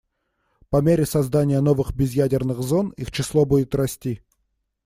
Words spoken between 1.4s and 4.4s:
новых безъядерных зон их число будет расти.